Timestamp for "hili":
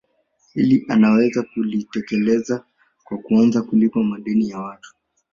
0.53-0.85